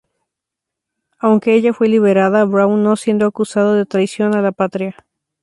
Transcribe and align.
Aunque 1.19 1.53
ella 1.53 1.73
fue 1.73 1.87
liberada, 1.87 2.45
Braun 2.45 2.81
no, 2.81 2.95
siendo 2.95 3.27
acusado 3.27 3.75
de 3.75 3.85
"traición 3.85 4.33
a 4.33 4.41
la 4.41 4.51
patria". 4.51 4.95